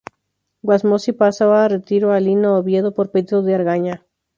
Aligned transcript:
Wasmosy 0.63 1.11
pasa 1.13 1.45
a 1.63 1.67
retiro 1.67 2.11
a 2.11 2.19
Lino 2.19 2.57
Oviedo, 2.57 2.89
por 2.95 3.11
pedido 3.11 3.43
de 3.43 3.53
Argaña. 3.53 4.07